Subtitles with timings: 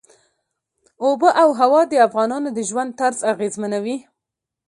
[1.07, 3.97] آب وهوا د افغانانو د ژوند طرز اغېزمنوي.